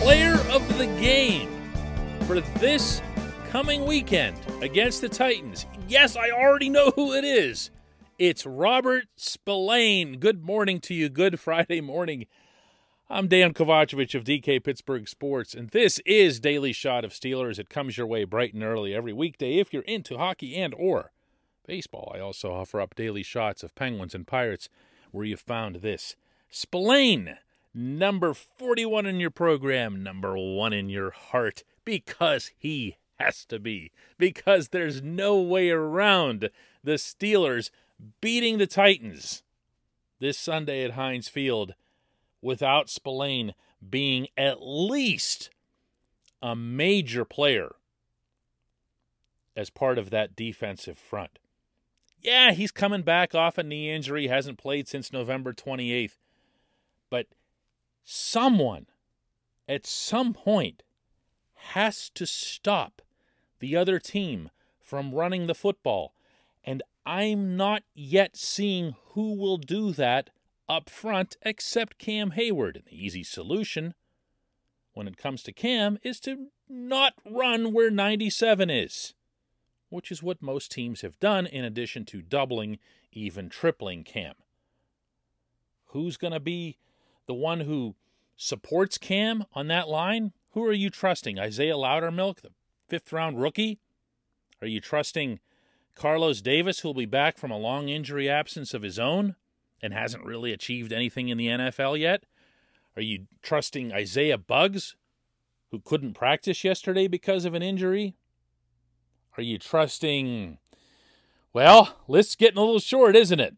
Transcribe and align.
player 0.00 0.34
of 0.50 0.78
the 0.78 0.86
game 1.00 1.48
for 2.26 2.40
this 2.40 3.02
coming 3.48 3.84
weekend 3.86 4.36
against 4.60 5.00
the 5.00 5.08
Titans. 5.08 5.66
Yes, 5.88 6.16
I 6.16 6.30
already 6.30 6.68
know 6.68 6.90
who 6.90 7.12
it 7.12 7.24
is. 7.24 7.70
It's 8.18 8.46
Robert 8.46 9.04
Spillane. 9.16 10.18
Good 10.18 10.44
morning 10.44 10.80
to 10.80 10.94
you. 10.94 11.08
Good 11.08 11.40
Friday 11.40 11.80
morning. 11.80 12.26
I'm 13.10 13.28
Dan 13.28 13.52
Kovacevic 13.52 14.14
of 14.14 14.24
DK 14.24 14.64
Pittsburgh 14.64 15.06
Sports, 15.06 15.54
and 15.54 15.68
this 15.70 16.00
is 16.06 16.40
Daily 16.40 16.72
Shot 16.72 17.04
of 17.04 17.12
Steelers. 17.12 17.58
It 17.58 17.68
comes 17.68 17.98
your 17.98 18.06
way 18.06 18.24
bright 18.24 18.54
and 18.54 18.62
early 18.62 18.94
every 18.94 19.12
weekday 19.12 19.58
if 19.58 19.72
you're 19.72 19.82
into 19.82 20.16
hockey 20.16 20.56
and 20.56 20.74
or 20.74 21.12
baseball. 21.66 22.12
I 22.14 22.20
also 22.20 22.52
offer 22.52 22.80
up 22.80 22.94
daily 22.94 23.22
shots 23.22 23.62
of 23.62 23.74
Penguins 23.74 24.14
and 24.14 24.26
Pirates 24.26 24.68
where 25.10 25.24
you 25.24 25.36
found 25.36 25.76
this. 25.76 26.16
Spillane, 26.50 27.36
number 27.74 28.32
41 28.32 29.06
in 29.06 29.20
your 29.20 29.30
program, 29.30 30.02
number 30.02 30.36
one 30.36 30.72
in 30.72 30.88
your 30.88 31.10
heart, 31.10 31.64
because 31.84 32.52
he 32.56 32.96
has 33.18 33.44
to 33.46 33.58
be, 33.58 33.90
because 34.18 34.68
there's 34.68 35.02
no 35.02 35.40
way 35.40 35.70
around 35.70 36.50
the 36.82 36.92
Steelers 36.92 37.70
beating 38.20 38.58
the 38.58 38.66
Titans 38.66 39.42
this 40.20 40.38
Sunday 40.38 40.84
at 40.84 40.92
Heinz 40.92 41.28
Field 41.28 41.74
without 42.40 42.88
Spillane 42.88 43.54
being 43.88 44.28
at 44.36 44.58
least 44.60 45.50
a 46.40 46.54
major 46.54 47.24
player 47.24 47.74
as 49.56 49.70
part 49.70 49.98
of 49.98 50.10
that 50.10 50.36
defensive 50.36 50.98
front. 50.98 51.38
Yeah, 52.20 52.52
he's 52.52 52.70
coming 52.70 53.02
back 53.02 53.34
off 53.34 53.58
a 53.58 53.62
knee 53.62 53.90
injury, 53.90 54.28
hasn't 54.28 54.58
played 54.58 54.88
since 54.88 55.12
November 55.12 55.52
28th. 55.52 56.16
But 57.10 57.26
someone 58.04 58.86
at 59.68 59.86
some 59.86 60.34
point 60.34 60.82
has 61.54 62.10
to 62.10 62.26
stop 62.26 63.02
the 63.60 63.74
other 63.74 63.98
team 63.98 64.50
from 64.80 65.14
running 65.14 65.46
the 65.46 65.54
football. 65.54 66.14
And 66.62 66.82
I'm 67.06 67.56
not 67.56 67.82
yet 67.94 68.36
seeing 68.36 68.94
who 69.10 69.34
will 69.34 69.56
do 69.56 69.92
that 69.92 70.30
up 70.68 70.88
front 70.90 71.36
except 71.42 71.98
Cam 71.98 72.32
Hayward. 72.32 72.76
And 72.76 72.84
the 72.86 73.04
easy 73.04 73.22
solution 73.22 73.94
when 74.92 75.08
it 75.08 75.16
comes 75.16 75.42
to 75.42 75.52
Cam 75.52 75.98
is 76.02 76.20
to 76.20 76.48
not 76.68 77.14
run 77.28 77.72
where 77.72 77.90
97 77.90 78.70
is, 78.70 79.14
which 79.88 80.10
is 80.10 80.22
what 80.22 80.42
most 80.42 80.70
teams 80.70 81.00
have 81.02 81.18
done 81.20 81.46
in 81.46 81.64
addition 81.64 82.04
to 82.06 82.22
doubling, 82.22 82.78
even 83.12 83.48
tripling 83.48 84.04
Cam. 84.04 84.34
Who's 85.86 86.16
going 86.16 86.32
to 86.32 86.40
be 86.40 86.78
the 87.26 87.34
one 87.34 87.60
who 87.60 87.94
supports 88.36 88.98
Cam 88.98 89.44
on 89.52 89.68
that 89.68 89.88
line? 89.88 90.32
Who 90.50 90.64
are 90.64 90.72
you 90.72 90.90
trusting? 90.90 91.38
Isaiah 91.38 91.74
Loudermilk, 91.74 92.42
the 92.42 92.50
fifth 92.88 93.12
round 93.12 93.40
rookie? 93.40 93.80
Are 94.60 94.66
you 94.66 94.80
trusting 94.80 95.40
Carlos 95.94 96.40
Davis, 96.40 96.80
who 96.80 96.88
will 96.88 96.94
be 96.94 97.06
back 97.06 97.38
from 97.38 97.50
a 97.50 97.58
long 97.58 97.88
injury 97.88 98.28
absence 98.28 98.74
of 98.74 98.82
his 98.82 98.98
own? 98.98 99.36
and 99.84 99.92
hasn't 99.92 100.24
really 100.24 100.50
achieved 100.50 100.94
anything 100.94 101.28
in 101.28 101.36
the 101.36 101.48
NFL 101.48 101.98
yet? 101.98 102.24
Are 102.96 103.02
you 103.02 103.26
trusting 103.42 103.92
Isaiah 103.92 104.38
Buggs, 104.38 104.96
who 105.70 105.78
couldn't 105.78 106.14
practice 106.14 106.64
yesterday 106.64 107.06
because 107.06 107.44
of 107.44 107.52
an 107.52 107.62
injury? 107.62 108.14
Are 109.36 109.42
you 109.42 109.58
trusting. 109.58 110.56
Well, 111.52 111.98
list's 112.08 112.34
getting 112.34 112.56
a 112.56 112.62
little 112.62 112.80
short, 112.80 113.14
isn't 113.14 113.40
it? 113.40 113.56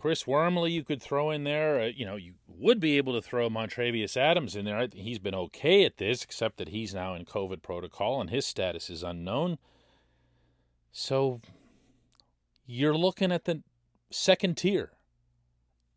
Chris 0.00 0.26
Wormley, 0.26 0.72
you 0.72 0.82
could 0.82 1.02
throw 1.02 1.30
in 1.30 1.44
there. 1.44 1.78
Uh, 1.78 1.90
you 1.94 2.06
know, 2.06 2.16
you 2.16 2.32
would 2.48 2.80
be 2.80 2.96
able 2.96 3.12
to 3.12 3.20
throw 3.20 3.50
Montravius 3.50 4.16
Adams 4.16 4.56
in 4.56 4.64
there. 4.64 4.88
He's 4.94 5.18
been 5.18 5.34
okay 5.34 5.84
at 5.84 5.98
this, 5.98 6.24
except 6.24 6.56
that 6.56 6.70
he's 6.70 6.94
now 6.94 7.14
in 7.14 7.26
COVID 7.26 7.60
protocol 7.60 8.18
and 8.18 8.30
his 8.30 8.46
status 8.46 8.88
is 8.88 9.02
unknown. 9.02 9.58
So 10.90 11.42
you're 12.66 12.96
looking 12.96 13.30
at 13.30 13.44
the 13.44 13.62
second 14.10 14.56
tier. 14.56 14.92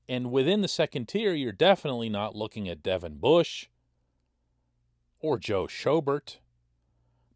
And 0.10 0.32
within 0.32 0.60
the 0.60 0.68
second 0.68 1.08
tier, 1.08 1.34
you're 1.34 1.54
definitely 1.54 2.10
not 2.10 2.36
looking 2.36 2.68
at 2.68 2.84
Devin 2.84 3.20
Bush 3.20 3.68
or 5.22 5.40
Joe 5.40 5.66
Schobert. 5.66 6.40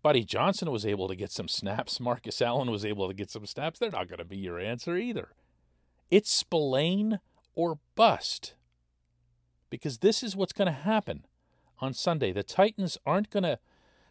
Buddy 0.03 0.25
Johnson 0.25 0.69
was 0.69 0.85
able 0.85 1.07
to 1.07 1.16
get 1.16 1.31
some 1.31 1.47
snaps. 1.47 1.99
Marcus 2.01 2.41
Allen 2.41 2.69
was 2.69 2.84
able 2.84 3.07
to 3.07 3.13
get 3.13 3.31
some 3.31 3.45
snaps. 3.45 3.79
They're 3.79 3.89
not 3.89 4.09
going 4.09 4.19
to 4.19 4.25
be 4.25 4.38
your 4.38 4.59
answer 4.59 4.97
either. 4.97 5.29
It's 6.09 6.31
Spillane 6.31 7.19
or 7.56 7.79
bust. 7.95 8.53
Because 9.69 9.97
this 9.97 10.23
is 10.23 10.35
what's 10.35 10.53
going 10.53 10.68
to 10.68 10.72
happen 10.72 11.25
on 11.79 11.94
Sunday. 11.94 12.31
The 12.31 12.44
Titans 12.44 12.97
aren't 13.06 13.29
going 13.29 13.44
to 13.44 13.59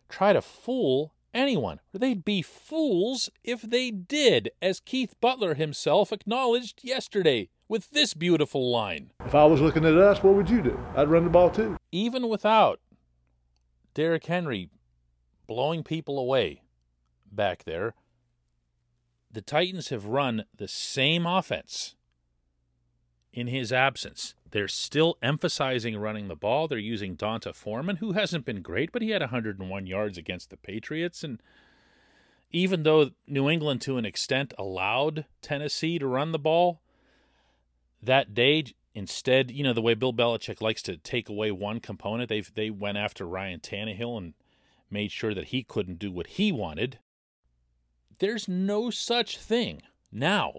try 0.08 0.32
to 0.32 0.42
fool 0.42 1.14
anyone. 1.32 1.80
They'd 1.92 2.24
be 2.24 2.42
fools 2.42 3.30
if 3.42 3.62
they 3.62 3.90
did, 3.90 4.50
as 4.60 4.80
Keith 4.80 5.14
Butler 5.20 5.54
himself 5.54 6.12
acknowledged 6.12 6.80
yesterday 6.84 7.48
with 7.68 7.90
this 7.90 8.14
beautiful 8.14 8.70
line. 8.70 9.10
If 9.24 9.34
I 9.34 9.44
was 9.44 9.60
looking 9.60 9.84
at 9.84 9.96
us, 9.96 10.22
what 10.22 10.34
would 10.34 10.50
you 10.50 10.62
do? 10.62 10.78
I'd 10.94 11.08
run 11.08 11.24
the 11.24 11.30
ball 11.30 11.50
too. 11.50 11.76
Even 11.92 12.28
without 12.28 12.80
Derrick 13.94 14.26
Henry 14.26 14.68
blowing 15.46 15.82
people 15.82 16.18
away 16.18 16.62
back 17.32 17.64
there, 17.64 17.94
the 19.36 19.42
Titans 19.42 19.90
have 19.90 20.06
run 20.06 20.46
the 20.56 20.66
same 20.66 21.26
offense 21.26 21.94
in 23.34 23.48
his 23.48 23.70
absence. 23.70 24.34
They're 24.50 24.66
still 24.66 25.18
emphasizing 25.20 25.98
running 25.98 26.28
the 26.28 26.34
ball. 26.34 26.68
They're 26.68 26.78
using 26.78 27.16
D'Onta 27.16 27.54
Foreman, 27.54 27.96
who 27.96 28.12
hasn't 28.12 28.46
been 28.46 28.62
great, 28.62 28.92
but 28.92 29.02
he 29.02 29.10
had 29.10 29.20
101 29.20 29.86
yards 29.86 30.16
against 30.16 30.48
the 30.48 30.56
Patriots. 30.56 31.22
And 31.22 31.42
even 32.50 32.82
though 32.82 33.10
New 33.26 33.50
England, 33.50 33.82
to 33.82 33.98
an 33.98 34.06
extent, 34.06 34.54
allowed 34.56 35.26
Tennessee 35.42 35.98
to 35.98 36.06
run 36.06 36.32
the 36.32 36.38
ball 36.38 36.80
that 38.02 38.32
day, 38.32 38.64
instead, 38.94 39.50
you 39.50 39.62
know, 39.62 39.74
the 39.74 39.82
way 39.82 39.92
Bill 39.92 40.14
Belichick 40.14 40.62
likes 40.62 40.80
to 40.84 40.96
take 40.96 41.28
away 41.28 41.50
one 41.50 41.80
component, 41.80 42.30
they 42.30 42.40
they 42.40 42.70
went 42.70 42.96
after 42.96 43.26
Ryan 43.26 43.60
Tannehill 43.60 44.16
and 44.16 44.32
made 44.90 45.12
sure 45.12 45.34
that 45.34 45.48
he 45.48 45.62
couldn't 45.62 45.98
do 45.98 46.10
what 46.10 46.26
he 46.26 46.50
wanted. 46.50 47.00
There's 48.18 48.48
no 48.48 48.90
such 48.90 49.38
thing 49.38 49.82
now 50.10 50.54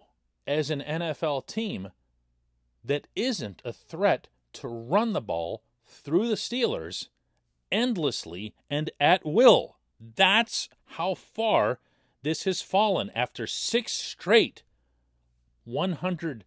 as 0.46 0.70
an 0.70 0.82
NFL 0.82 1.48
team 1.48 1.90
that 2.84 3.08
isn't 3.16 3.62
a 3.66 3.74
threat 3.74 4.28
to 4.54 4.68
run 4.68 5.14
the 5.14 5.22
ball 5.22 5.64
through 5.86 6.28
the 6.28 6.36
Steelers 6.36 7.10
endlessly 7.72 8.54
and 8.70 8.90
at 9.00 9.26
will. 9.26 9.78
That's 10.00 10.70
how 10.86 11.16
far 11.16 11.80
this 12.24 12.44
has 12.44 12.62
fallen 12.62 13.12
after 13.16 13.48
six 13.48 13.92
straight 13.92 14.64
100 15.66 16.46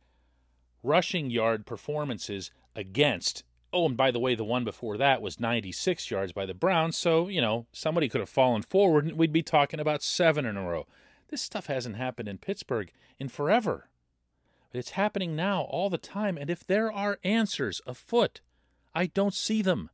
rushing 0.83 1.31
yard 1.31 1.67
performances 1.67 2.51
against. 2.75 3.45
Oh, 3.73 3.87
and 3.87 3.97
by 3.97 4.11
the 4.11 4.19
way, 4.19 4.35
the 4.35 4.45
one 4.45 4.65
before 4.65 4.97
that 4.97 5.23
was 5.23 5.39
96 5.39 6.11
yards 6.11 6.33
by 6.33 6.45
the 6.45 6.55
Browns. 6.55 6.97
So, 6.97 7.29
you 7.29 7.41
know, 7.41 7.67
somebody 7.73 8.09
could 8.09 8.21
have 8.21 8.29
fallen 8.29 8.63
forward 8.63 9.07
and 9.07 9.17
we'd 9.17 9.33
be 9.33 9.43
talking 9.43 9.79
about 9.79 10.03
seven 10.03 10.45
in 10.45 10.57
a 10.57 10.69
row. 10.69 10.87
This 11.29 11.43
stuff 11.43 11.67
hasn't 11.67 11.97
happened 11.97 12.29
in 12.29 12.39
Pittsburgh 12.39 12.91
in 13.19 13.29
forever. 13.29 13.89
But 14.73 14.79
it's 14.79 14.91
happening 14.91 15.37
now 15.37 15.63
all 15.63 15.89
the 15.89 15.99
time. 15.99 16.37
And 16.37 16.51
if 16.51 16.67
there 16.67 16.91
are 16.93 17.19
answers 17.23 17.81
afoot, 17.87 18.41
I 18.95 19.07
don't 19.07 19.35
see 19.35 19.63
them. 19.63 19.91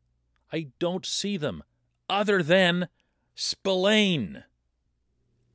I 0.52 0.68
don't 0.78 1.04
see 1.04 1.36
them 1.36 1.62
other 2.08 2.42
than 2.42 2.88
Spillane. 3.34 4.44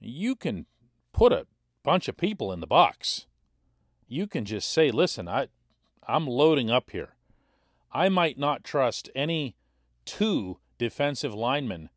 You 0.00 0.34
can 0.34 0.66
put 1.12 1.32
a 1.32 1.46
bunch 1.82 2.08
of 2.08 2.16
people 2.16 2.52
in 2.52 2.60
the 2.60 2.66
box. 2.66 3.26
You 4.08 4.26
can 4.26 4.44
just 4.44 4.70
say, 4.70 4.90
"Listen, 4.90 5.28
I 5.28 5.48
I'm 6.08 6.26
loading 6.26 6.70
up 6.70 6.90
here. 6.90 7.14
I 7.92 8.08
might 8.08 8.38
not 8.38 8.64
trust 8.64 9.10
any 9.14 9.56
two 10.04 10.58
defensive 10.78 11.34
linemen 11.34 11.90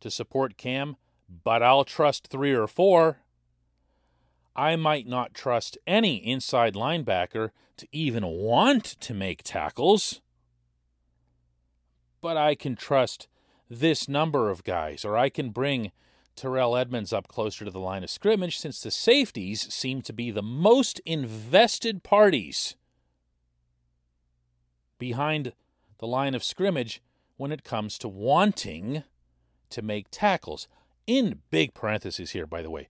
to 0.00 0.10
support 0.10 0.56
Cam, 0.56 0.96
but 1.28 1.62
I'll 1.62 1.84
trust 1.84 2.28
3 2.28 2.52
or 2.52 2.66
4 2.66 3.22
I 4.56 4.76
might 4.76 5.06
not 5.06 5.32
trust 5.32 5.78
any 5.86 6.16
inside 6.16 6.74
linebacker 6.74 7.50
to 7.76 7.86
even 7.92 8.26
want 8.26 8.84
to 8.84 9.14
make 9.14 9.42
tackles. 9.42 10.20
but 12.20 12.36
I 12.36 12.54
can 12.54 12.76
trust 12.76 13.28
this 13.70 14.08
number 14.08 14.50
of 14.50 14.62
guys, 14.64 15.04
or 15.06 15.16
I 15.16 15.30
can 15.30 15.50
bring 15.50 15.92
Terrell 16.36 16.76
Edmunds 16.76 17.12
up 17.12 17.28
closer 17.28 17.64
to 17.64 17.70
the 17.70 17.80
line 17.80 18.02
of 18.02 18.10
scrimmage 18.10 18.58
since 18.58 18.80
the 18.80 18.90
safeties 18.90 19.72
seem 19.72 20.02
to 20.02 20.12
be 20.12 20.30
the 20.30 20.42
most 20.42 21.00
invested 21.00 22.02
parties 22.02 22.76
behind 24.98 25.52
the 25.98 26.06
line 26.06 26.34
of 26.34 26.44
scrimmage 26.44 27.02
when 27.36 27.52
it 27.52 27.64
comes 27.64 27.98
to 27.98 28.08
wanting 28.08 29.02
to 29.70 29.82
make 29.82 30.06
tackles. 30.10 30.68
In 31.06 31.40
big 31.50 31.74
parentheses 31.74 32.30
here, 32.30 32.46
by 32.46 32.62
the 32.62 32.70
way, 32.70 32.88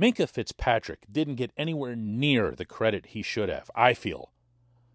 Minkah 0.00 0.28
Fitzpatrick 0.28 1.06
didn't 1.10 1.36
get 1.36 1.52
anywhere 1.56 1.96
near 1.96 2.52
the 2.52 2.64
credit 2.64 3.06
he 3.06 3.22
should 3.22 3.48
have, 3.48 3.70
I 3.74 3.94
feel, 3.94 4.30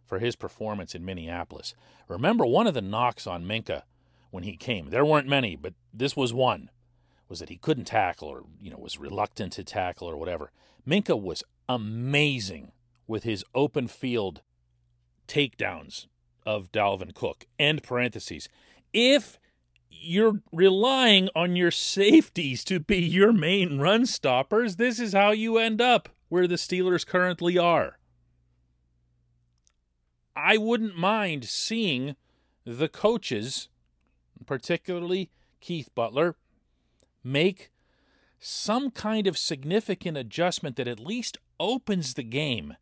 for 0.06 0.20
his 0.20 0.36
performance 0.36 0.96
in 0.96 1.04
Minneapolis. 1.04 1.74
Remember, 2.08 2.46
one 2.46 2.68
of 2.68 2.74
the 2.74 2.82
knocks 2.82 3.26
on 3.28 3.46
Minkah 3.46 3.84
when 4.32 4.44
he 4.44 4.56
came, 4.56 4.90
there 4.90 5.06
weren't 5.06 5.28
many, 5.28 5.56
but 5.56 5.74
this 5.94 6.16
was 6.16 6.34
one, 6.34 6.70
was 7.34 7.40
that 7.40 7.50
he 7.50 7.58
couldn't 7.58 7.86
tackle 7.86 8.28
or, 8.28 8.44
you 8.62 8.70
know, 8.70 8.78
was 8.78 9.00
reluctant 9.00 9.54
to 9.54 9.64
tackle 9.64 10.08
or 10.08 10.16
whatever. 10.16 10.52
Minkah 10.88 11.20
was 11.20 11.44
amazing 11.68 12.72
with 13.08 13.24
his 13.24 13.44
open 13.56 13.88
field 13.88 14.44
takedowns 15.28 16.06
of 16.46 16.72
Dalvin 16.72 17.16
Cook. 17.16 17.46
End 17.58 17.82
parentheses. 17.82 18.50
If 18.94 19.40
you're 19.90 20.42
relying 20.52 21.28
on 21.36 21.56
your 21.56 21.72
safeties 21.72 22.64
to 22.66 22.80
be 22.80 22.98
your 22.98 23.34
main 23.34 23.80
run 23.80 24.06
stoppers, 24.06 24.76
this 24.76 25.00
is 25.00 25.14
how 25.14 25.32
you 25.32 25.58
end 25.58 25.82
up 25.82 26.10
where 26.30 26.46
the 26.46 26.54
Steelers 26.54 27.04
currently 27.04 27.58
are. 27.58 27.98
I 30.36 30.58
wouldn't 30.58 30.96
mind 30.96 31.46
seeing 31.46 32.16
the 32.64 32.88
coaches, 32.88 33.70
particularly 34.46 35.32
Keith 35.62 35.90
Butler, 35.96 36.36
make 37.24 37.72
some 38.40 38.92
kind 38.92 39.26
of 39.26 39.38
significant 39.38 40.18
adjustment 40.18 40.76
that 40.76 40.88
at 40.88 41.00
least 41.00 41.38
opens 41.60 42.14
the 42.14 42.24
game 42.24 42.76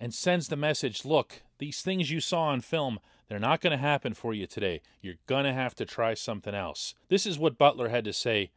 and 0.00 0.12
sends 0.12 0.48
the 0.48 0.56
message 0.56 1.04
look, 1.04 1.42
these 1.58 1.82
things 1.82 2.10
you 2.10 2.20
saw 2.20 2.44
on 2.44 2.60
film, 2.60 2.98
they're 3.28 3.38
not 3.38 3.60
going 3.60 3.70
to 3.70 3.76
happen 3.76 4.14
for 4.14 4.34
you 4.34 4.46
today. 4.46 4.80
You're 5.00 5.14
going 5.26 5.44
to 5.44 5.52
have 5.52 5.74
to 5.76 5.84
try 5.84 6.14
something 6.14 6.54
else. 6.54 6.94
This 7.08 7.26
is 7.26 7.38
what 7.38 7.58
Butler 7.58 7.90
had 7.90 8.04
to 8.06 8.12
say 8.12 8.50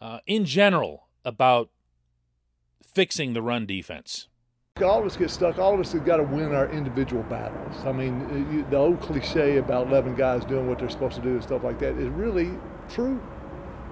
uh, 0.00 0.18
in 0.26 0.44
general 0.44 1.08
about 1.24 1.70
fixing 2.84 3.32
the 3.32 3.42
run 3.42 3.66
defense. 3.66 4.28
All 4.82 5.00
of 5.00 5.06
us 5.06 5.16
get 5.16 5.30
stuck. 5.30 5.58
All 5.58 5.74
of 5.74 5.80
us 5.80 5.92
have 5.92 6.04
got 6.04 6.18
to 6.18 6.24
win 6.24 6.52
our 6.52 6.68
individual 6.70 7.22
battles. 7.24 7.76
I 7.84 7.92
mean, 7.92 8.66
the 8.70 8.76
old 8.76 9.00
cliche 9.00 9.56
about 9.56 9.86
11 9.88 10.14
guys 10.16 10.44
doing 10.44 10.68
what 10.68 10.78
they're 10.78 10.90
supposed 10.90 11.16
to 11.16 11.22
do 11.22 11.30
and 11.30 11.42
stuff 11.42 11.64
like 11.64 11.78
that 11.78 11.96
is 11.96 12.08
really 12.08 12.50
true. 12.88 13.20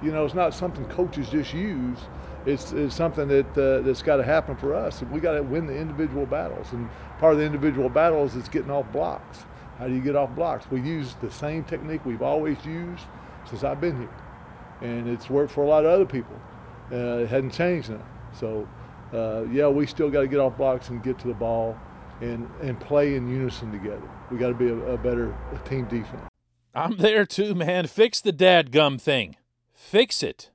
You 0.03 0.13
know, 0.13 0.25
it's 0.25 0.35
not 0.35 0.55
something 0.55 0.85
coaches 0.87 1.29
just 1.29 1.55
use 1.55 1.99
it's, 2.47 2.73
it's 2.73 2.95
something 2.95 3.29
that 3.29 3.59
uh, 3.59 3.83
that's 3.83 4.03
got 4.03 4.17
to 4.17 4.25
happen 4.25 4.57
for 4.57 4.75
us. 4.75 5.03
We 5.03 5.21
got 5.21 5.35
to 5.35 5.43
win 5.43 5.67
the 5.67 5.77
individual 5.77 6.27
battles, 6.27 6.73
and 6.73 6.89
part 7.19 7.35
of 7.35 7.39
the 7.39 7.45
individual 7.45 7.89
battles 7.89 8.35
is 8.35 8.49
getting 8.49 8.71
off 8.71 8.91
blocks. 8.93 9.45
How 9.79 9.87
do 9.87 9.95
you 9.95 10.01
get 10.01 10.17
off 10.17 10.35
blocks? 10.35 10.71
We 10.71 10.81
use 10.81 11.15
the 11.21 11.31
same 11.31 11.65
technique 11.65 12.05
we've 12.05 12.23
always 12.23 12.65
used 12.65 13.05
since 13.49 13.65
I've 13.65 13.81
been 13.81 13.99
here, 13.99 14.15
and 14.81 15.09
it's 15.09 15.31
worked 15.31 15.53
for 15.53 15.63
a 15.63 15.69
lot 15.69 15.85
of 15.85 15.93
other 15.93 16.05
people. 16.05 16.35
Uh, 16.91 17.23
it 17.23 17.29
hadn't 17.29 17.53
changed 17.53 17.91
now. 17.91 18.05
So, 18.39 18.69
uh, 19.13 19.45
yeah, 19.51 19.69
we 19.69 19.87
still 19.87 20.11
got 20.11 20.23
to 20.23 20.29
get 20.29 20.41
off 20.41 20.57
blocks 20.57 20.89
and 20.89 21.03
get 21.03 21.19
to 21.21 21.29
the 21.29 21.35
ball, 21.35 21.79
and 22.21 22.49
and 22.61 22.79
play 22.81 23.15
in 23.15 23.29
unison 23.29 23.71
together. 23.71 24.09
We 24.31 24.39
got 24.39 24.49
to 24.49 24.55
be 24.55 24.69
a, 24.69 24.77
a 24.77 24.99
better 24.99 25.37
team 25.65 25.85
defense. 25.85 26.29
I'm 26.75 26.97
there 26.97 27.25
too, 27.25 27.55
man. 27.55 27.87
Fix 27.87 28.21
the 28.21 28.33
dad 28.33 28.73
gum 28.73 28.99
thing. 28.99 29.37
Fix 29.83 30.23
it 30.23 30.51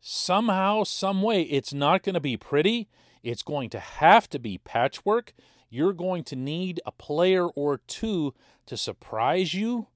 somehow, 0.00 0.84
some 0.84 1.20
way, 1.22 1.42
it's 1.42 1.74
not 1.74 2.02
going 2.02 2.14
to 2.14 2.20
be 2.20 2.38
pretty. 2.38 2.88
It's 3.22 3.42
going 3.42 3.68
to 3.70 3.78
have 3.78 4.28
to 4.30 4.38
be 4.38 4.58
patchwork. 4.58 5.32
You're 5.68 5.92
going 5.92 6.24
to 6.24 6.34
need 6.34 6.80
a 6.84 6.90
player 6.90 7.46
or 7.46 7.78
two 7.86 8.34
to 8.66 8.76
surprise 8.76 9.52
you 9.52 9.88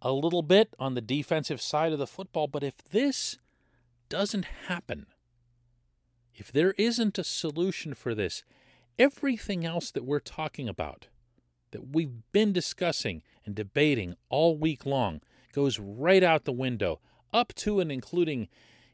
a 0.00 0.12
little 0.12 0.42
bit 0.42 0.74
on 0.78 0.94
the 0.94 1.00
defensive 1.00 1.60
side 1.60 1.92
of 1.92 1.98
the 1.98 2.06
football. 2.06 2.46
But 2.46 2.62
if 2.62 2.78
this 2.78 3.36
doesn't 4.08 4.46
happen, 4.68 5.06
if 6.32 6.50
there 6.52 6.74
isn't 6.78 7.18
a 7.18 7.24
solution 7.24 7.94
for 7.94 8.14
this, 8.14 8.42
everything 8.96 9.66
else 9.66 9.90
that 9.90 10.04
we're 10.04 10.20
talking 10.20 10.68
about, 10.68 11.08
that 11.72 11.88
we've 11.92 12.22
been 12.32 12.52
discussing 12.52 13.22
and 13.44 13.54
debating 13.56 14.14
all 14.30 14.56
week 14.56 14.86
long, 14.86 15.20
goes 15.52 15.78
right 15.80 16.22
out 16.22 16.44
the 16.44 16.52
window, 16.52 17.00
up 17.32 17.54
to 17.56 17.80
and 17.80 17.90
including 17.90 18.48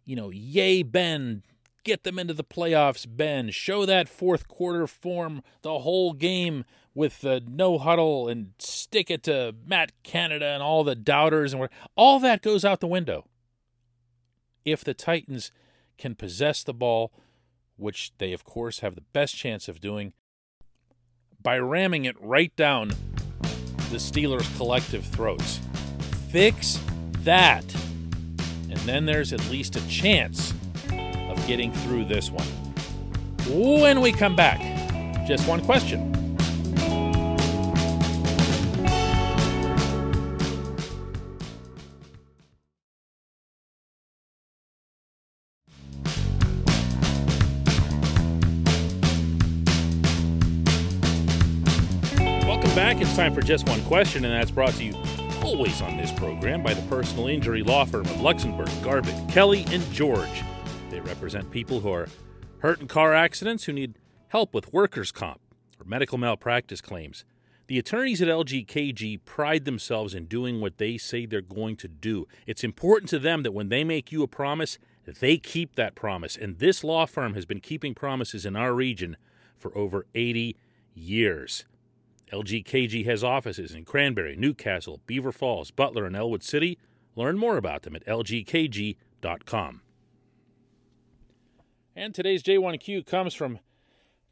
you 0.05 0.17
know, 0.17 0.31
yay, 0.31 0.83
Ben, 0.83 1.43
get 1.83 2.05
them 2.05 2.19
into 2.19 2.35
the 2.35 2.45
playoffs, 2.45 3.07
Ben. 3.09 3.51
Show 3.51 3.87
that 3.87 4.09
fourth 4.09 4.49
quarter 4.49 4.87
form 4.87 5.43
the 5.63 5.81
whole 5.81 6.13
game 6.13 6.65
with 6.95 7.21
the 7.23 7.43
no 7.47 7.79
huddle 7.79 8.29
and 8.29 8.53
stick 8.59 9.11
it 9.11 9.23
to 9.25 9.55
Matt 9.67 9.93
Canada 10.03 10.47
and 10.47 10.63
all 10.63 10.85
the 10.85 10.95
doubters 10.95 11.53
and 11.53 11.69
all 11.97 12.21
that 12.21 12.43
goes 12.43 12.65
out 12.65 12.81
the 12.81 12.87
window. 12.87 13.27
If 14.65 14.85
the 14.85 14.95
Titans 14.95 15.51
can 15.99 16.15
possess 16.15 16.63
the 16.63 16.75
ball, 16.75 17.13
which 17.77 18.13
they 18.19 18.33
of 18.33 18.45
course 18.45 18.81
have 18.81 18.95
the 18.95 19.01
best 19.01 19.37
chance 19.37 19.69
of 19.69 19.81
doing, 19.81 20.13
by 21.43 21.59
ramming 21.59 22.05
it 22.05 22.17
right 22.21 22.55
down 22.57 22.91
the 23.91 23.99
Steelers' 23.99 24.57
collective 24.57 25.05
throats. 25.05 25.61
Fix 26.31 26.81
that 27.21 27.65
and 28.75 28.89
then 28.89 29.07
there's 29.07 29.33
at 29.33 29.49
least 29.51 29.77
a 29.77 29.89
chance 29.89 30.53
of 30.91 31.47
getting 31.47 31.73
through 31.73 32.05
this 32.05 32.31
one. 32.31 32.47
When 33.49 34.01
we 34.01 34.11
come 34.11 34.35
back, 34.35 34.59
just 35.29 35.47
one 35.47 35.65
question. 35.65 36.11
Welcome 52.45 52.75
back. 52.75 53.01
It's 53.01 53.15
time 53.15 53.33
for 53.33 53.41
just 53.41 53.69
one 53.69 53.83
question, 53.85 54.25
and 54.25 54.35
that's 54.35 54.51
brought 54.51 54.75
to 54.75 54.85
you 54.85 55.04
always 55.45 55.83
on 55.83 55.99
this 55.99 56.11
program 56.11 56.63
by 56.63 56.73
the 56.73 56.81
personal 56.89 57.27
injury 57.27 57.63
law 57.63 57.85
firm 57.85 58.07
of 58.07 58.17
Luxenberg, 58.17 58.83
Garbett, 58.83 59.15
Kelly, 59.29 59.67
and 59.69 59.83
George. 59.93 60.43
They 60.89 61.01
represent 61.01 61.51
people 61.51 61.81
who 61.81 61.93
are 61.93 62.09
hurt 62.61 62.81
in 62.81 62.89
car 62.89 63.13
accidents, 63.13 63.65
who 63.65 63.75
need 63.75 63.99
help 64.29 64.55
with 64.55 64.73
workers' 64.73 65.13
comp 65.13 65.41
or 65.79 65.85
medical 65.85 66.17
malpractice 66.17 66.81
claims. 66.81 67.27
The 67.67 67.79
attorneys 67.79 68.23
at 68.23 68.29
LGKG 68.29 69.25
pride 69.27 69.67
themselves 69.67 70.15
in 70.15 70.25
doing 70.27 70.63
what 70.63 70.79
they 70.79 70.97
say 70.97 71.27
they're 71.27 71.43
going 71.43 71.77
to 71.77 71.89
do. 71.89 72.27
It's 72.47 72.65
important 72.65 73.11
to 73.11 73.19
them 73.19 73.43
that 73.43 73.53
when 73.53 73.69
they 73.69 73.85
make 73.85 74.11
you 74.11 74.23
a 74.23 74.29
promise, 74.29 74.79
they 75.05 75.37
keep 75.37 75.75
that 75.75 75.95
promise. 75.95 76.39
And 76.39 76.59
this 76.59 76.83
law 76.83 77.05
firm 77.05 77.35
has 77.35 77.45
been 77.45 77.61
keeping 77.61 77.95
promises 77.95 78.47
in 78.47 78.57
our 78.57 78.73
region 78.73 79.19
for 79.59 79.77
over 79.77 80.07
80 80.15 80.57
years. 80.95 81.67
LGKG 82.35 83.05
has 83.07 83.23
offices 83.23 83.73
in 83.75 83.85
Cranberry, 83.85 84.35
New 84.35 84.55
Castle, 84.55 85.01
Beaver 85.07 85.31
Falls, 85.31 85.71
Butler, 85.71 86.05
and 86.05 86.17
Ellwood 86.17 86.43
City. 86.43 86.79
Learn 87.15 87.39
more 87.39 87.57
about 87.57 87.83
them 87.83 87.95
at 87.95 88.05
lgkg.com. 88.07 89.83
And 91.95 92.13
today's 92.13 92.43
J1Q 92.43 93.07
comes 93.07 93.35
from 93.35 93.61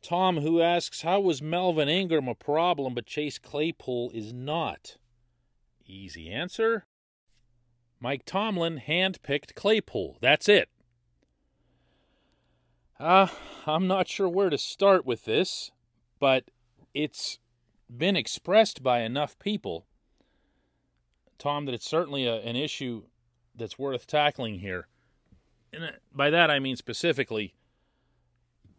Tom, 0.02 0.38
who 0.38 0.60
asks 0.60 1.02
How 1.02 1.20
was 1.20 1.40
Melvin 1.40 1.88
Ingram 1.88 2.26
a 2.26 2.34
problem, 2.34 2.94
but 2.94 3.06
Chase 3.06 3.38
Claypool 3.38 4.10
is 4.12 4.32
not? 4.32 4.96
Easy 5.86 6.28
answer 6.28 6.86
Mike 8.00 8.24
Tomlin 8.26 8.82
handpicked 8.84 9.54
Claypool. 9.54 10.18
That's 10.20 10.48
it. 10.48 10.68
Uh, 12.98 13.28
I'm 13.64 13.86
not 13.86 14.08
sure 14.08 14.28
where 14.28 14.50
to 14.50 14.58
start 14.58 15.06
with 15.06 15.24
this, 15.24 15.70
but 16.18 16.44
it's 16.94 17.38
been 17.96 18.16
expressed 18.16 18.82
by 18.82 19.00
enough 19.00 19.38
people, 19.38 19.86
Tom, 21.38 21.66
that 21.66 21.74
it's 21.74 21.88
certainly 21.88 22.26
a, 22.26 22.36
an 22.36 22.56
issue 22.56 23.04
that's 23.54 23.78
worth 23.78 24.06
tackling 24.06 24.60
here. 24.60 24.88
And 25.72 25.84
uh, 25.84 25.90
by 26.14 26.30
that 26.30 26.50
I 26.50 26.58
mean 26.58 26.76
specifically 26.76 27.54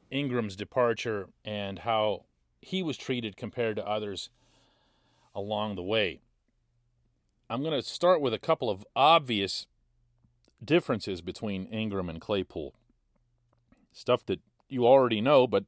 Ingram's 0.10 0.56
departure 0.56 1.30
and 1.44 1.80
how 1.80 2.26
he 2.62 2.84
was 2.84 2.98
treated 2.98 3.36
compared 3.36 3.76
to 3.76 3.88
others 3.88 4.30
along 5.36 5.76
the 5.76 5.84
way. 5.84 6.22
I'm 7.50 7.62
going 7.62 7.74
to 7.80 7.88
start 7.88 8.22
with 8.22 8.34
a 8.34 8.40
couple 8.40 8.70
of 8.70 8.86
obvious 8.96 9.68
differences 10.64 11.22
between 11.22 11.66
Ingram 11.66 12.10
and 12.10 12.22
Claypool. 12.22 12.74
Stuff 13.92 14.26
that 14.28 14.40
you 14.70 14.88
already 14.88 15.22
know, 15.22 15.46
but 15.46 15.66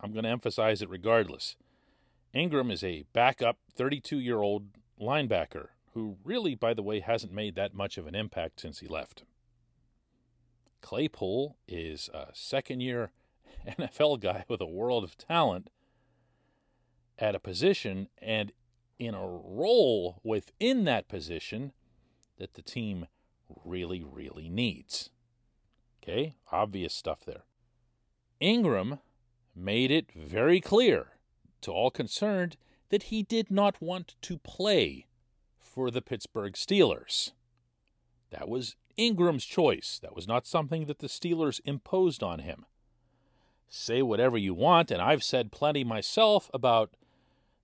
I'm 0.00 0.12
going 0.12 0.24
to 0.24 0.30
emphasize 0.30 0.80
it 0.80 0.88
regardless. 0.88 1.56
Ingram 2.34 2.72
is 2.72 2.82
a 2.82 3.04
backup 3.12 3.58
32 3.72 4.18
year 4.18 4.42
old 4.42 4.66
linebacker 5.00 5.68
who 5.92 6.16
really, 6.24 6.56
by 6.56 6.74
the 6.74 6.82
way, 6.82 6.98
hasn't 6.98 7.32
made 7.32 7.54
that 7.54 7.72
much 7.72 7.96
of 7.96 8.08
an 8.08 8.16
impact 8.16 8.60
since 8.60 8.80
he 8.80 8.88
left. 8.88 9.22
Claypool 10.80 11.56
is 11.68 12.10
a 12.12 12.26
second 12.32 12.80
year 12.80 13.12
NFL 13.68 14.20
guy 14.20 14.44
with 14.48 14.60
a 14.60 14.66
world 14.66 15.04
of 15.04 15.16
talent 15.16 15.70
at 17.16 17.36
a 17.36 17.40
position 17.40 18.08
and 18.20 18.50
in 18.98 19.14
a 19.14 19.26
role 19.26 20.20
within 20.24 20.84
that 20.84 21.08
position 21.08 21.72
that 22.38 22.54
the 22.54 22.62
team 22.62 23.06
really, 23.64 24.02
really 24.02 24.48
needs. 24.48 25.10
Okay, 26.02 26.34
obvious 26.50 26.92
stuff 26.92 27.24
there. 27.24 27.44
Ingram 28.40 28.98
made 29.54 29.92
it 29.92 30.10
very 30.12 30.60
clear 30.60 31.13
to 31.64 31.72
all 31.72 31.90
concerned 31.90 32.56
that 32.90 33.04
he 33.04 33.22
did 33.22 33.50
not 33.50 33.80
want 33.80 34.14
to 34.22 34.38
play 34.38 35.06
for 35.58 35.90
the 35.90 36.02
Pittsburgh 36.02 36.54
Steelers. 36.54 37.32
That 38.30 38.48
was 38.48 38.76
Ingram's 38.96 39.44
choice. 39.44 39.98
That 40.02 40.14
was 40.14 40.28
not 40.28 40.46
something 40.46 40.86
that 40.86 41.00
the 41.00 41.08
Steelers 41.08 41.60
imposed 41.64 42.22
on 42.22 42.40
him. 42.40 42.64
Say 43.68 44.02
whatever 44.02 44.38
you 44.38 44.54
want, 44.54 44.90
and 44.90 45.02
I've 45.02 45.24
said 45.24 45.50
plenty 45.50 45.82
myself 45.82 46.50
about 46.54 46.96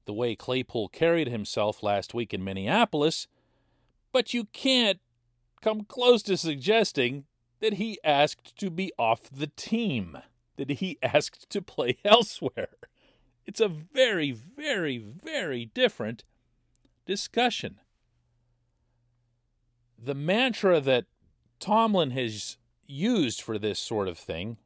the 0.06 0.12
way 0.12 0.34
Claypool 0.34 0.88
carried 0.88 1.28
himself 1.28 1.82
last 1.82 2.14
week 2.14 2.34
in 2.34 2.42
Minneapolis, 2.42 3.28
but 4.12 4.34
you 4.34 4.46
can't 4.46 4.98
come 5.60 5.84
close 5.84 6.22
to 6.24 6.36
suggesting 6.36 7.24
that 7.60 7.74
he 7.74 7.98
asked 8.02 8.58
to 8.58 8.70
be 8.70 8.90
off 8.98 9.30
the 9.30 9.46
team, 9.46 10.18
that 10.56 10.70
he 10.70 10.98
asked 11.02 11.48
to 11.50 11.62
play 11.62 11.98
elsewhere. 12.04 12.70
It's 13.50 13.60
a 13.60 13.66
very, 13.66 14.30
very, 14.30 14.96
very 14.96 15.64
different 15.64 16.22
discussion. 17.04 17.80
The 19.98 20.14
mantra 20.14 20.80
that 20.80 21.06
Tomlin 21.58 22.12
has 22.12 22.58
used 22.86 23.42
for 23.42 23.58
this 23.58 23.80
sort 23.80 24.06
of 24.06 24.16
thing, 24.16 24.58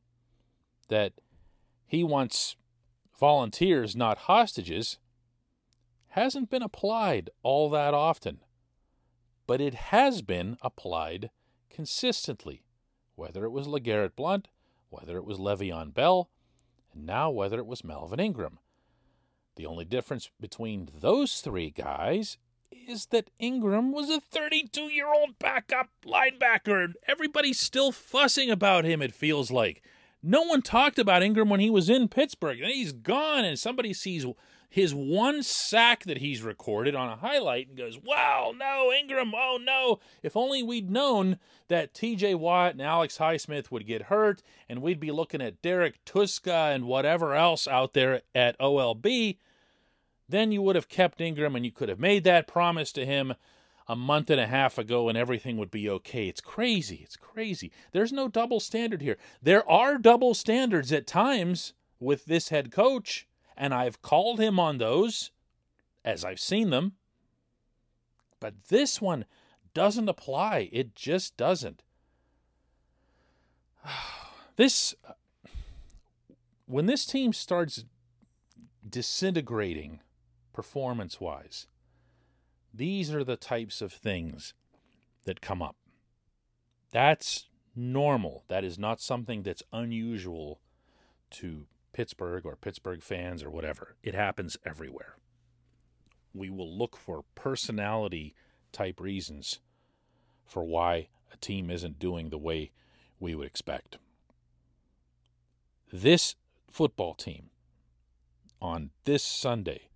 that 0.88 1.14
he 1.86 2.04
wants 2.04 2.56
volunteers, 3.18 3.96
not 3.96 4.18
hostages, 4.18 4.98
hasn't 6.08 6.50
been 6.50 6.62
applied 6.62 7.30
all 7.42 7.70
that 7.70 7.94
often, 7.94 8.40
but 9.46 9.62
it 9.62 9.72
has 9.74 10.20
been 10.20 10.58
applied 10.60 11.30
consistently, 11.70 12.66
whether 13.14 13.46
it 13.46 13.50
was 13.50 13.66
LeGarrette 13.66 14.14
Blunt, 14.14 14.48
whether 14.90 15.16
it 15.16 15.24
was 15.24 15.38
Le'Veon 15.38 15.94
Bell, 15.94 16.28
and 16.92 17.06
now 17.06 17.30
whether 17.30 17.56
it 17.56 17.66
was 17.66 17.82
Melvin 17.82 18.20
Ingram. 18.20 18.58
The 19.56 19.66
only 19.66 19.84
difference 19.84 20.30
between 20.40 20.88
those 21.00 21.40
three 21.40 21.70
guys 21.70 22.38
is 22.88 23.06
that 23.06 23.30
Ingram 23.38 23.92
was 23.92 24.10
a 24.10 24.20
32 24.20 24.82
year 24.82 25.06
old 25.12 25.38
backup 25.38 25.90
linebacker, 26.04 26.84
and 26.84 26.96
everybody's 27.06 27.60
still 27.60 27.92
fussing 27.92 28.50
about 28.50 28.84
him, 28.84 29.00
it 29.00 29.14
feels 29.14 29.50
like. 29.50 29.82
No 30.22 30.42
one 30.42 30.62
talked 30.62 30.98
about 30.98 31.22
Ingram 31.22 31.50
when 31.50 31.60
he 31.60 31.70
was 31.70 31.90
in 31.90 32.08
Pittsburgh. 32.08 32.60
And 32.60 32.70
he's 32.70 32.92
gone, 32.92 33.44
and 33.44 33.58
somebody 33.58 33.92
sees 33.92 34.26
his 34.74 34.92
one 34.92 35.40
sack 35.44 36.02
that 36.02 36.18
he's 36.18 36.42
recorded 36.42 36.96
on 36.96 37.08
a 37.08 37.14
highlight 37.14 37.68
and 37.68 37.76
goes, 37.76 37.96
Wow, 37.96 38.52
no, 38.58 38.92
Ingram, 38.92 39.32
oh 39.32 39.56
no. 39.62 40.00
If 40.20 40.36
only 40.36 40.64
we'd 40.64 40.90
known 40.90 41.38
that 41.68 41.94
TJ 41.94 42.34
Watt 42.34 42.72
and 42.72 42.82
Alex 42.82 43.18
Highsmith 43.18 43.70
would 43.70 43.86
get 43.86 44.02
hurt 44.02 44.42
and 44.68 44.82
we'd 44.82 44.98
be 44.98 45.12
looking 45.12 45.40
at 45.40 45.62
Derrek 45.62 46.04
Tuszka 46.04 46.74
and 46.74 46.86
whatever 46.86 47.36
else 47.36 47.68
out 47.68 47.92
there 47.92 48.22
at 48.34 48.58
OLB, 48.58 49.36
then 50.28 50.50
you 50.50 50.60
would 50.60 50.74
have 50.74 50.88
kept 50.88 51.20
Ingram 51.20 51.54
and 51.54 51.64
you 51.64 51.70
could 51.70 51.88
have 51.88 52.00
made 52.00 52.24
that 52.24 52.48
promise 52.48 52.90
to 52.94 53.06
him 53.06 53.34
a 53.86 53.94
month 53.94 54.28
and 54.28 54.40
a 54.40 54.48
half 54.48 54.76
ago 54.76 55.08
and 55.08 55.16
everything 55.16 55.56
would 55.56 55.70
be 55.70 55.88
okay. 55.88 56.26
It's 56.26 56.40
crazy. 56.40 56.98
It's 57.04 57.16
crazy. 57.16 57.70
There's 57.92 58.12
no 58.12 58.26
double 58.26 58.58
standard 58.58 59.02
here. 59.02 59.18
There 59.40 59.70
are 59.70 59.98
double 59.98 60.34
standards 60.34 60.90
at 60.90 61.06
times 61.06 61.74
with 62.00 62.24
this 62.24 62.48
head 62.48 62.72
coach 62.72 63.28
and 63.56 63.74
I've 63.74 64.02
called 64.02 64.40
him 64.40 64.58
on 64.58 64.78
those 64.78 65.30
as 66.04 66.24
I've 66.24 66.40
seen 66.40 66.70
them. 66.70 66.92
But 68.40 68.66
this 68.68 69.00
one 69.00 69.24
doesn't 69.72 70.08
apply. 70.08 70.68
It 70.72 70.94
just 70.94 71.36
doesn't. 71.36 71.82
This, 74.56 74.94
when 76.66 76.86
this 76.86 77.04
team 77.04 77.32
starts 77.32 77.84
disintegrating 78.88 79.98
performance 80.52 81.20
wise, 81.20 81.66
these 82.72 83.12
are 83.12 83.24
the 83.24 83.36
types 83.36 83.82
of 83.82 83.92
things 83.92 84.54
that 85.24 85.40
come 85.40 85.60
up. 85.60 85.74
That's 86.92 87.48
normal. 87.74 88.44
That 88.46 88.62
is 88.62 88.78
not 88.78 89.00
something 89.00 89.42
that's 89.42 89.64
unusual 89.72 90.60
to 91.30 91.66
Pittsburgh 91.94 92.44
or 92.44 92.56
Pittsburgh 92.56 93.02
fans 93.02 93.42
or 93.42 93.50
whatever. 93.50 93.96
It 94.02 94.14
happens 94.14 94.58
everywhere. 94.66 95.14
We 96.34 96.50
will 96.50 96.76
look 96.76 96.96
for 96.96 97.24
personality 97.34 98.34
type 98.72 99.00
reasons 99.00 99.60
for 100.44 100.64
why 100.64 101.08
a 101.32 101.36
team 101.36 101.70
isn't 101.70 101.98
doing 101.98 102.28
the 102.28 102.38
way 102.38 102.72
we 103.18 103.34
would 103.34 103.46
expect. 103.46 103.96
This 105.92 106.34
football 106.68 107.14
team 107.14 107.50
on 108.60 108.90
this 109.04 109.22
Sunday 109.22 109.88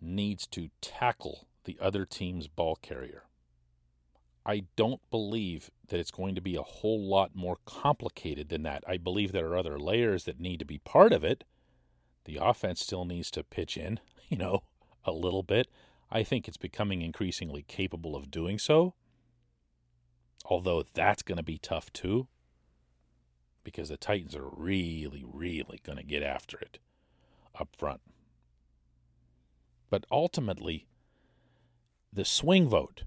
needs 0.00 0.46
to 0.48 0.70
tackle 0.80 1.46
the 1.64 1.78
other 1.80 2.04
team's 2.04 2.48
ball 2.48 2.76
carrier. 2.76 3.22
I 4.44 4.64
don't 4.76 5.00
believe 5.10 5.70
that 5.88 6.00
it's 6.00 6.10
going 6.10 6.34
to 6.34 6.40
be 6.40 6.56
a 6.56 6.62
whole 6.62 7.06
lot 7.06 7.34
more 7.34 7.58
complicated 7.66 8.48
than 8.48 8.62
that. 8.62 8.82
I 8.86 8.96
believe 8.96 9.32
there 9.32 9.48
are 9.48 9.56
other 9.56 9.78
layers 9.78 10.24
that 10.24 10.40
need 10.40 10.58
to 10.60 10.64
be 10.64 10.78
part 10.78 11.12
of 11.12 11.22
it. 11.22 11.44
The 12.24 12.38
offense 12.40 12.80
still 12.80 13.04
needs 13.04 13.30
to 13.32 13.44
pitch 13.44 13.76
in, 13.76 14.00
you 14.28 14.36
know, 14.36 14.62
a 15.04 15.12
little 15.12 15.42
bit. 15.42 15.68
I 16.10 16.22
think 16.22 16.48
it's 16.48 16.56
becoming 16.56 17.02
increasingly 17.02 17.62
capable 17.62 18.16
of 18.16 18.30
doing 18.30 18.58
so. 18.58 18.94
Although 20.46 20.84
that's 20.94 21.22
going 21.22 21.36
to 21.36 21.44
be 21.44 21.58
tough 21.58 21.92
too, 21.92 22.26
because 23.62 23.90
the 23.90 23.96
Titans 23.96 24.34
are 24.34 24.48
really, 24.48 25.22
really 25.24 25.80
going 25.84 25.98
to 25.98 26.04
get 26.04 26.22
after 26.22 26.58
it 26.58 26.78
up 27.58 27.68
front. 27.76 28.00
But 29.90 30.06
ultimately, 30.10 30.86
the 32.12 32.24
swing 32.24 32.68
vote 32.68 33.04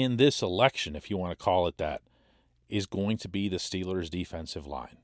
in 0.00 0.16
this 0.16 0.42
election, 0.42 0.96
if 0.96 1.10
you 1.10 1.16
want 1.16 1.38
to 1.38 1.44
call 1.44 1.66
it 1.66 1.76
that, 1.78 2.02
is 2.68 2.86
going 2.86 3.16
to 3.18 3.28
be 3.28 3.48
the 3.48 3.56
Steelers' 3.56 4.10
defensive 4.10 4.66
line. 4.66 4.98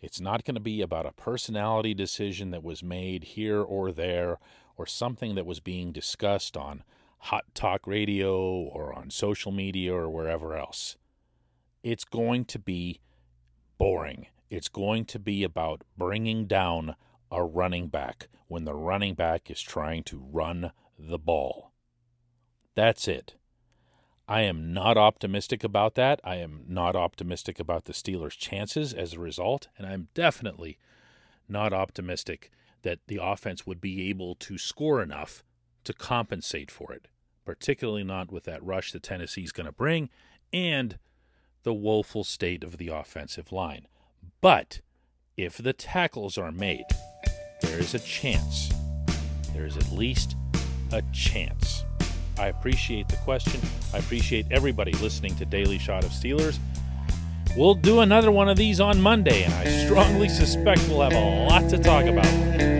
It's 0.00 0.20
not 0.20 0.44
going 0.44 0.54
to 0.54 0.60
be 0.60 0.82
about 0.82 1.06
a 1.06 1.12
personality 1.12 1.94
decision 1.94 2.50
that 2.50 2.62
was 2.62 2.82
made 2.82 3.24
here 3.24 3.60
or 3.60 3.92
there 3.92 4.38
or 4.76 4.86
something 4.86 5.34
that 5.34 5.46
was 5.46 5.60
being 5.60 5.90
discussed 5.90 6.56
on 6.56 6.84
hot 7.18 7.44
talk 7.54 7.86
radio 7.86 8.38
or 8.38 8.92
on 8.92 9.10
social 9.10 9.50
media 9.50 9.94
or 9.94 10.08
wherever 10.08 10.56
else. 10.56 10.96
It's 11.82 12.04
going 12.04 12.44
to 12.46 12.58
be 12.58 13.00
boring. 13.78 14.26
It's 14.50 14.68
going 14.68 15.06
to 15.06 15.18
be 15.18 15.42
about 15.42 15.82
bringing 15.96 16.46
down 16.46 16.94
a 17.30 17.42
running 17.42 17.88
back 17.88 18.28
when 18.48 18.64
the 18.64 18.74
running 18.74 19.14
back 19.14 19.50
is 19.50 19.60
trying 19.60 20.04
to 20.04 20.24
run 20.30 20.72
the 20.98 21.18
ball. 21.18 21.72
That's 22.74 23.08
it. 23.08 23.34
I 24.28 24.40
am 24.42 24.72
not 24.72 24.96
optimistic 24.96 25.62
about 25.62 25.94
that. 25.94 26.20
I 26.24 26.36
am 26.36 26.64
not 26.66 26.96
optimistic 26.96 27.60
about 27.60 27.84
the 27.84 27.92
Steelers' 27.92 28.36
chances 28.36 28.92
as 28.92 29.12
a 29.12 29.20
result, 29.20 29.68
and 29.78 29.86
I'm 29.86 30.08
definitely 30.14 30.78
not 31.48 31.72
optimistic 31.72 32.50
that 32.82 32.98
the 33.06 33.20
offense 33.22 33.66
would 33.66 33.80
be 33.80 34.08
able 34.08 34.34
to 34.36 34.58
score 34.58 35.00
enough 35.00 35.44
to 35.84 35.92
compensate 35.92 36.70
for 36.70 36.92
it, 36.92 37.06
particularly 37.44 38.02
not 38.02 38.32
with 38.32 38.44
that 38.44 38.64
rush 38.64 38.90
that 38.92 39.04
Tennessee's 39.04 39.52
going 39.52 39.66
to 39.66 39.72
bring 39.72 40.10
and 40.52 40.98
the 41.62 41.74
woeful 41.74 42.24
state 42.24 42.64
of 42.64 42.78
the 42.78 42.88
offensive 42.88 43.52
line. 43.52 43.86
But 44.40 44.80
if 45.36 45.56
the 45.56 45.72
tackles 45.72 46.36
are 46.36 46.52
made, 46.52 46.86
there 47.62 47.78
is 47.78 47.94
a 47.94 48.00
chance. 48.00 48.72
There 49.52 49.66
is 49.66 49.76
at 49.76 49.92
least 49.92 50.36
a 50.92 51.02
chance. 51.12 51.85
I 52.38 52.48
appreciate 52.48 53.08
the 53.08 53.16
question. 53.18 53.60
I 53.94 53.98
appreciate 53.98 54.46
everybody 54.50 54.92
listening 54.92 55.34
to 55.36 55.44
Daily 55.44 55.78
Shot 55.78 56.04
of 56.04 56.10
Steelers. 56.10 56.58
We'll 57.56 57.74
do 57.74 58.00
another 58.00 58.30
one 58.30 58.48
of 58.48 58.58
these 58.58 58.80
on 58.80 59.00
Monday, 59.00 59.44
and 59.44 59.54
I 59.54 59.64
strongly 59.86 60.28
suspect 60.28 60.86
we'll 60.88 61.00
have 61.00 61.14
a 61.14 61.46
lot 61.48 61.70
to 61.70 61.78
talk 61.78 62.04
about. 62.04 62.75